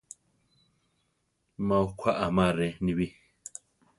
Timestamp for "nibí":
2.83-3.07